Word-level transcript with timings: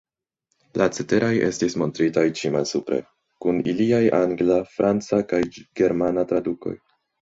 La 0.81 0.85
ceteraj 0.99 1.29
estas 1.47 1.75
montritaj 1.81 2.23
ĉi 2.39 2.51
malsupre, 2.57 2.99
kun 3.45 3.61
iliaj 3.75 4.01
Angla, 4.21 4.57
Franca 4.73 5.21
kaj 5.35 5.43
Germana 5.83 6.25
tradukoj. 6.33 6.75